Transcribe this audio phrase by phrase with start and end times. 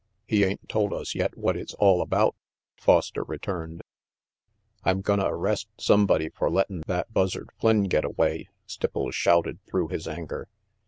[0.25, 2.35] "He ain't told us yet what it's all about,"
[2.75, 3.83] Foster returned.
[4.83, 10.07] "I'm gonna arrest sumbody fer lettin' that Buzzard Flynn get away," Stipples shouted through his
[10.07, 10.47] anger.